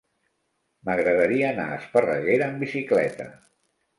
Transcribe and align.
M'agradaria 0.87 1.51
anar 1.55 1.67
a 1.73 1.77
Esparreguera 1.81 2.47
amb 2.49 2.65
bicicleta. 2.65 3.31